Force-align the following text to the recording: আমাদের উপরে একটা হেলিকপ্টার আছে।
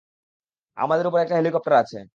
আমাদের 0.77 1.07
উপরে 1.07 1.21
একটা 1.23 1.37
হেলিকপ্টার 1.37 1.73
আছে। 1.75 1.97